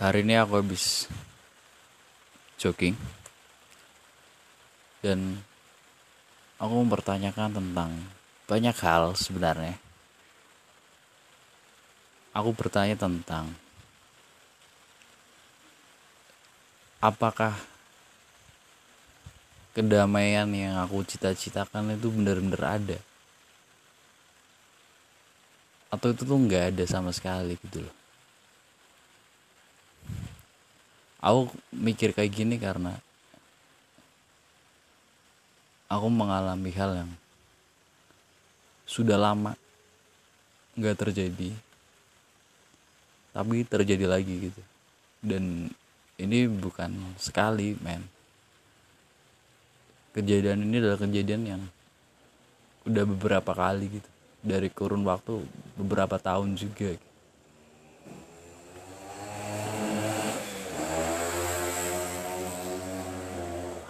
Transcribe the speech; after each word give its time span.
hari 0.00 0.24
ini 0.24 0.32
aku 0.40 0.64
habis 0.64 1.04
jogging. 2.56 2.96
Dan 5.04 5.36
aku 6.56 6.72
mempertanyakan 6.80 7.52
tentang 7.52 7.92
banyak 8.48 8.76
hal 8.80 9.12
sebenarnya. 9.12 9.76
Aku 12.32 12.56
bertanya 12.56 12.96
tentang 12.96 13.52
apakah 17.04 17.52
kedamaian 19.76 20.48
yang 20.48 20.80
aku 20.80 21.04
cita-citakan 21.04 21.96
itu 21.96 22.08
benar-benar 22.08 22.80
ada? 22.80 22.98
Atau 25.92 26.14
itu 26.16 26.22
tuh 26.24 26.38
nggak 26.38 26.76
ada 26.76 26.84
sama 26.86 27.10
sekali 27.10 27.58
gitu 27.60 27.84
loh 27.84 27.99
aku 31.20 31.52
mikir 31.70 32.16
kayak 32.16 32.32
gini 32.32 32.56
karena 32.56 32.96
aku 35.86 36.08
mengalami 36.08 36.72
hal 36.72 37.04
yang 37.04 37.10
sudah 38.88 39.20
lama 39.20 39.54
nggak 40.74 40.96
terjadi 40.96 41.52
tapi 43.30 43.62
terjadi 43.62 44.06
lagi 44.10 44.50
gitu. 44.50 44.62
Dan 45.22 45.70
ini 46.18 46.38
bukan 46.50 47.14
sekali 47.16 47.78
men. 47.78 48.02
Kejadian 50.10 50.66
ini 50.66 50.82
adalah 50.82 50.98
kejadian 50.98 51.42
yang 51.46 51.62
udah 52.82 53.04
beberapa 53.06 53.54
kali 53.54 54.00
gitu. 54.00 54.10
Dari 54.40 54.72
kurun 54.72 55.06
waktu 55.06 55.44
beberapa 55.78 56.18
tahun 56.18 56.58
juga 56.58 56.96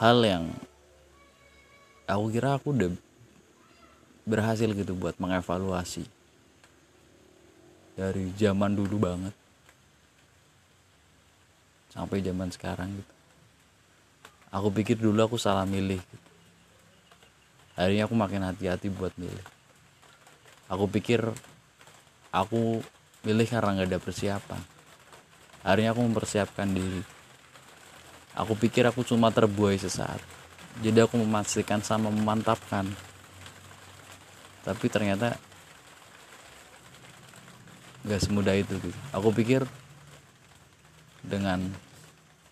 hal 0.00 0.24
yang 0.24 0.48
aku 2.08 2.24
kira 2.32 2.56
aku 2.56 2.72
udah 2.72 2.88
berhasil 4.24 4.72
gitu 4.72 4.96
buat 4.96 5.12
mengevaluasi. 5.20 6.08
Dari 8.00 8.32
zaman 8.32 8.72
dulu 8.72 8.96
banget. 8.96 9.36
Sampai 11.92 12.24
zaman 12.24 12.48
sekarang 12.48 12.96
gitu. 12.96 13.12
Aku 14.48 14.72
pikir 14.72 14.96
dulu 14.96 15.20
aku 15.20 15.36
salah 15.36 15.68
milih 15.68 16.00
gitu. 16.00 16.28
hari 17.76 17.96
ini 17.96 18.02
aku 18.04 18.16
makin 18.16 18.44
hati-hati 18.44 18.88
buat 18.88 19.12
milih. 19.20 19.46
Aku 20.72 20.88
pikir 20.88 21.22
aku 22.32 22.80
milih 23.20 23.46
karena 23.46 23.76
nggak 23.76 23.88
ada 23.92 24.00
persiapan. 24.00 24.62
Hari 25.60 25.84
ini 25.84 25.88
aku 25.92 26.00
mempersiapkan 26.08 26.72
diri 26.72 27.19
aku 28.40 28.56
pikir 28.56 28.88
aku 28.88 29.04
cuma 29.04 29.28
terbuai 29.28 29.76
sesaat. 29.76 30.18
Jadi 30.80 31.04
aku 31.04 31.20
memastikan 31.20 31.84
sama 31.84 32.08
memantapkan. 32.08 32.88
Tapi 34.64 34.86
ternyata 34.88 35.36
gak 38.08 38.20
semudah 38.24 38.56
itu 38.56 38.80
gitu. 38.80 38.98
Aku 39.12 39.28
pikir 39.28 39.68
dengan 41.20 41.68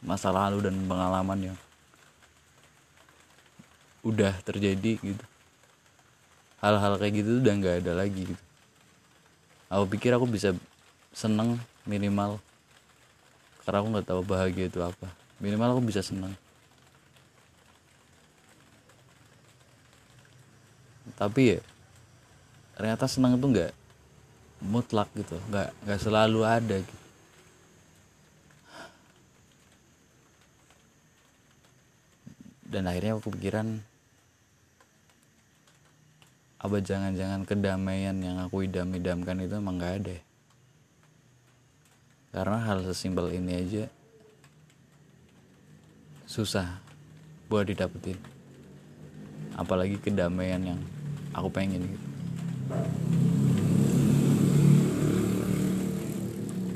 masa 0.05 0.29
lalu 0.29 0.69
dan 0.69 0.77
pengalaman 0.85 1.53
yang 1.53 1.59
udah 4.05 4.37
terjadi 4.45 5.01
gitu. 5.01 5.25
Hal-hal 6.61 7.01
kayak 7.01 7.23
gitu 7.23 7.41
udah 7.41 7.55
nggak 7.55 7.77
ada 7.87 7.93
lagi 7.97 8.29
gitu. 8.29 8.45
Aku 9.73 9.89
pikir 9.89 10.13
aku 10.13 10.29
bisa 10.29 10.53
seneng 11.17 11.57
minimal. 11.89 12.43
Karena 13.65 13.79
aku 13.81 13.89
nggak 13.95 14.09
tahu 14.11 14.21
bahagia 14.27 14.69
itu 14.69 14.81
apa 14.85 15.28
minimal 15.39 15.79
aku 15.79 15.83
bisa 15.87 16.03
senang 16.03 16.35
tapi 21.19 21.59
ya 21.59 21.61
ternyata 22.79 23.11
senang 23.11 23.35
itu 23.35 23.47
nggak 23.47 23.73
mutlak 24.63 25.11
gitu 25.15 25.35
nggak 25.51 25.75
nggak 25.83 26.01
selalu 26.03 26.41
ada 26.47 26.77
gitu 26.79 26.99
dan 32.69 32.85
akhirnya 32.85 33.17
aku 33.17 33.35
pikiran 33.35 33.81
apa 36.59 36.77
jangan-jangan 36.83 37.47
kedamaian 37.47 38.19
yang 38.19 38.43
aku 38.43 38.67
idam-idamkan 38.67 39.47
itu 39.47 39.55
emang 39.57 39.79
nggak 39.79 39.95
ada 40.03 40.13
ya? 40.19 40.23
karena 42.35 42.59
hal 42.63 42.79
sesimpel 42.85 43.31
ini 43.33 43.53
aja 43.57 43.85
susah 46.29 46.77
buat 47.49 47.65
didapetin. 47.65 48.21
Apalagi 49.57 49.97
kedamaian 49.97 50.61
yang 50.61 50.81
aku 51.33 51.49
pengen 51.49 51.89
gitu. 51.89 52.07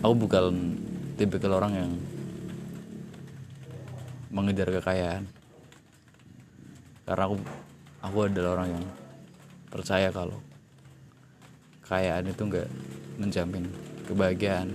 Aku 0.01 0.15
bukan 0.17 0.81
tipikal 1.21 1.61
orang 1.61 1.73
yang 1.77 1.93
mengejar 4.33 4.73
kekayaan. 4.73 5.29
Karena 7.05 7.23
aku 7.29 7.37
aku 8.01 8.19
adalah 8.25 8.57
orang 8.57 8.81
yang 8.81 8.85
percaya 9.69 10.09
kalau 10.09 10.41
kekayaan 11.85 12.25
itu 12.25 12.43
nggak 12.49 12.69
menjamin 13.21 13.69
kebahagiaan 14.09 14.73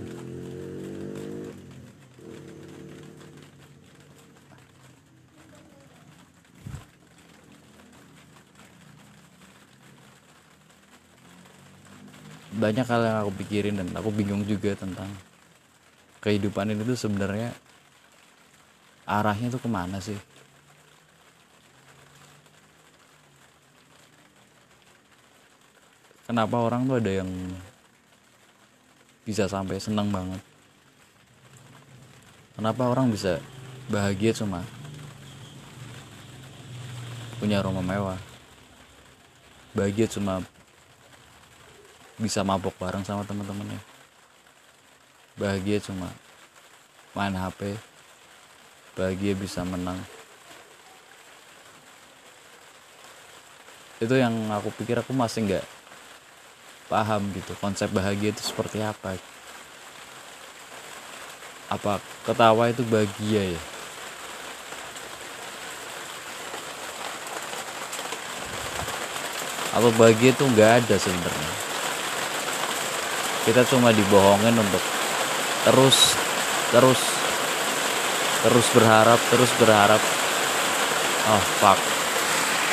banyak 12.54 12.86
hal 12.88 13.00
yang 13.04 13.16
aku 13.20 13.32
pikirin 13.44 13.76
dan 13.76 13.88
aku 13.92 14.08
bingung 14.08 14.40
juga 14.48 14.72
tentang 14.72 15.08
kehidupan 16.24 16.72
ini 16.72 16.80
tuh 16.80 16.96
sebenarnya 16.96 17.52
arahnya 19.04 19.52
tuh 19.52 19.60
ke 19.60 19.68
mana 19.68 20.00
sih? 20.00 20.16
Kenapa 26.28 26.60
orang 26.60 26.84
tuh 26.84 27.00
ada 27.00 27.24
yang 27.24 27.30
bisa 29.24 29.48
sampai 29.48 29.80
senang 29.80 30.12
banget? 30.12 30.44
Kenapa 32.52 32.84
orang 32.84 33.08
bisa 33.08 33.40
bahagia 33.88 34.36
cuma 34.36 34.60
punya 37.40 37.64
rumah 37.64 37.80
mewah? 37.80 38.20
Bahagia 39.72 40.04
cuma 40.04 40.44
bisa 42.18 42.42
mabok 42.42 42.74
bareng 42.76 43.06
sama 43.06 43.22
teman-temannya 43.22 43.78
bahagia 45.38 45.78
cuma 45.78 46.10
main 47.14 47.32
HP 47.32 47.78
bahagia 48.98 49.38
bisa 49.38 49.62
menang. 49.62 50.02
Itu 54.02 54.18
yang 54.18 54.34
aku 54.50 54.74
pikir 54.74 54.98
aku 54.98 55.14
masih 55.14 55.46
nggak 55.46 55.66
paham 56.90 57.30
gitu 57.30 57.54
konsep 57.62 57.86
bahagia 57.94 58.34
itu 58.34 58.42
seperti 58.42 58.82
apa. 58.82 59.14
Apa 61.70 62.02
ketawa 62.26 62.74
itu 62.74 62.82
bahagia 62.82 63.54
ya? 63.54 63.62
Apa 69.78 69.94
bahagia 69.94 70.34
itu 70.34 70.42
nggak 70.42 70.70
ada 70.82 70.96
sebenarnya 70.98 71.67
kita 73.48 73.64
cuma 73.64 73.96
dibohongin 73.96 74.52
untuk 74.60 74.84
terus 75.64 76.12
terus 76.68 77.00
terus 78.44 78.66
berharap 78.76 79.16
terus 79.32 79.48
berharap. 79.56 80.02
Oh 81.32 81.42
fuck 81.56 81.97